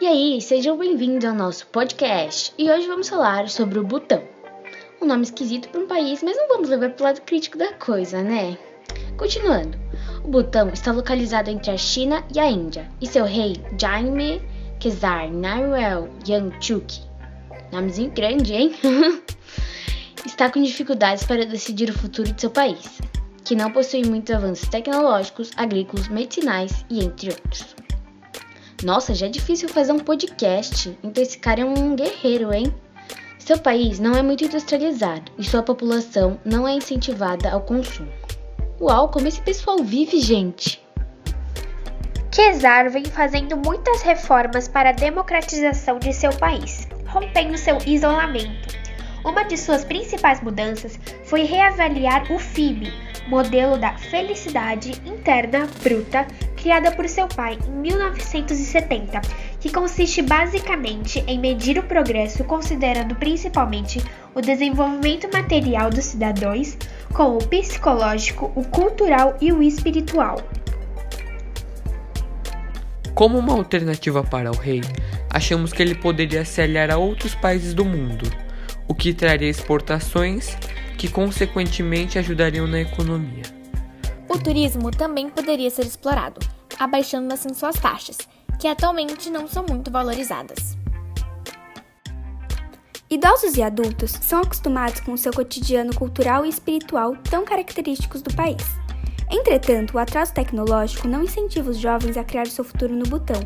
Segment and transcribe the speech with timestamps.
[0.00, 2.54] E aí, sejam bem-vindos ao nosso podcast.
[2.56, 4.22] E hoje vamos falar sobre o Butão.
[5.02, 7.72] Um nome esquisito para um país, mas não vamos levar para o lado crítico da
[7.72, 8.56] coisa, né?
[9.16, 9.76] Continuando.
[10.22, 14.40] O Butão está localizado entre a China e a Índia, e seu rei, Jaime
[14.78, 17.00] Kesar Narwhal Yangchuk,
[17.72, 18.76] nomezinho grande, hein?
[20.24, 23.00] está com dificuldades para decidir o futuro de seu país,
[23.44, 27.77] que não possui muitos avanços tecnológicos, agrícolas, medicinais e entre outros.
[28.82, 32.72] Nossa, já é difícil fazer um podcast, então esse cara é um guerreiro, hein?
[33.36, 38.12] Seu país não é muito industrializado e sua população não é incentivada ao consumo.
[38.80, 40.80] Uau, como esse pessoal vive, gente!
[42.30, 48.78] Kesar vem fazendo muitas reformas para a democratização de seu país, rompendo seu isolamento.
[49.24, 52.92] Uma de suas principais mudanças foi reavaliar o FIB,
[53.26, 56.26] modelo da felicidade interna bruta,
[56.58, 59.20] criada por seu pai em 1970,
[59.60, 64.02] que consiste basicamente em medir o progresso considerando principalmente
[64.34, 66.76] o desenvolvimento material dos cidadãos,
[67.12, 70.42] com o psicológico, o cultural e o espiritual.
[73.14, 74.82] Como uma alternativa para o rei,
[75.30, 78.30] achamos que ele poderia se aliar a outros países do mundo,
[78.86, 80.56] o que traria exportações
[80.96, 83.57] que consequentemente ajudariam na economia.
[84.38, 86.38] O turismo também poderia ser explorado,
[86.78, 88.18] abaixando assim suas taxas,
[88.60, 90.78] que atualmente não são muito valorizadas.
[93.10, 98.32] Idosos e adultos são acostumados com o seu cotidiano cultural e espiritual tão característicos do
[98.32, 98.62] país.
[99.28, 103.40] Entretanto, o atraso tecnológico não incentiva os jovens a criar seu futuro no Butão,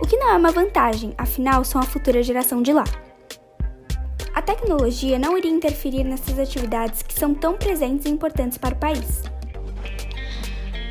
[0.00, 2.84] o que não é uma vantagem, afinal são a futura geração de lá.
[4.34, 8.78] A tecnologia não iria interferir nessas atividades que são tão presentes e importantes para o
[8.78, 9.22] país.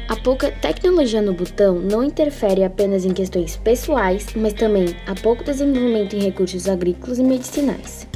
[0.09, 5.43] A pouca tecnologia no Butão não interfere apenas em questões pessoais, mas também há pouco
[5.43, 8.07] desenvolvimento em recursos agrícolas e medicinais.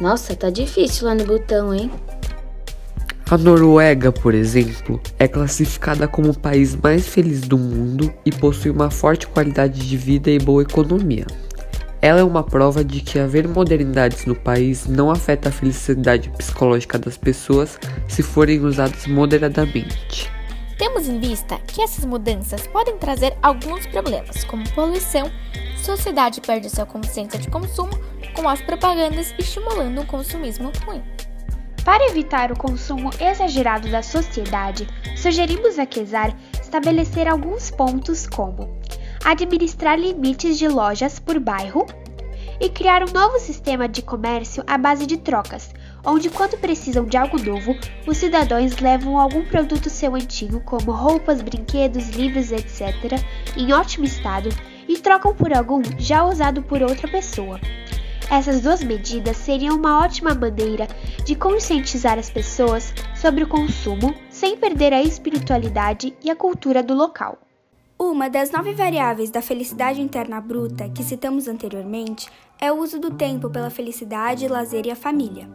[0.00, 1.90] Nossa, tá difícil lá no Butão, hein?
[3.28, 8.70] A Noruega, por exemplo, é classificada como o país mais feliz do mundo e possui
[8.70, 11.26] uma forte qualidade de vida e boa economia.
[12.00, 16.98] Ela é uma prova de que haver modernidades no país não afeta a felicidade psicológica
[16.98, 20.33] das pessoas se forem usadas moderadamente.
[20.78, 25.30] Temos em vista que essas mudanças podem trazer alguns problemas, como poluição,
[25.76, 27.92] sociedade perde sua consciência de consumo
[28.34, 31.02] com as propagandas estimulando o consumismo ruim.
[31.84, 38.78] Para evitar o consumo exagerado da sociedade, sugerimos a Quesar estabelecer alguns pontos como
[39.24, 41.86] administrar limites de lojas por bairro
[42.58, 45.70] e criar um novo sistema de comércio à base de trocas,
[46.04, 47.76] onde quando precisam de algo novo,
[48.06, 53.20] os cidadãos levam algum produto seu antigo, como roupas, brinquedos, livros, etc.,
[53.56, 54.48] em ótimo estado
[54.88, 57.58] e trocam por algum já usado por outra pessoa.
[58.30, 60.88] Essas duas medidas seriam uma ótima maneira
[61.24, 66.94] de conscientizar as pessoas sobre o consumo sem perder a espiritualidade e a cultura do
[66.94, 67.38] local.
[67.98, 72.28] Uma das nove variáveis da felicidade interna bruta que citamos anteriormente
[72.60, 75.48] é o uso do tempo pela felicidade, lazer e a família.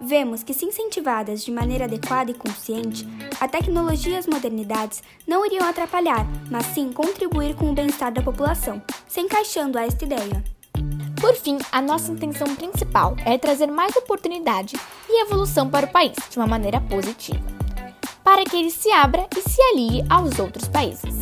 [0.00, 3.06] Vemos que, se incentivadas de maneira adequada e consciente,
[3.40, 8.22] a tecnologia e as modernidades não iriam atrapalhar, mas sim contribuir com o bem-estar da
[8.22, 10.44] população, se encaixando a esta ideia.
[11.18, 14.76] Por fim, a nossa intenção principal é trazer mais oportunidade
[15.08, 17.42] e evolução para o país de uma maneira positiva,
[18.22, 21.15] para que ele se abra e se alie aos outros países.